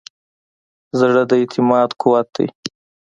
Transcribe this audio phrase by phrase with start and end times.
[0.99, 2.47] زړه د اعتماد قوت دی.